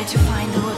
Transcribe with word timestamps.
try 0.00 0.12
to 0.12 0.18
find 0.20 0.52
the 0.54 0.60
way. 0.66 0.69